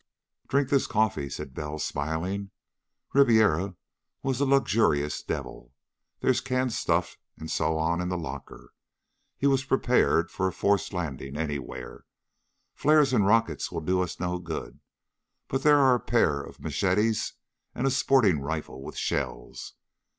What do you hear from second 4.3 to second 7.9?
a luxurious devil. There's canned stuff and so